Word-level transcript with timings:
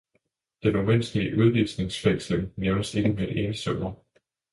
Den 0.63 0.75
umenneskelige 0.75 1.37
udvisningsfængsling 1.37 2.53
nævnes 2.57 2.95
ikke 2.95 3.13
med 3.13 3.23
et 3.27 3.43
eneste 3.43 3.69
ord. 3.77 4.05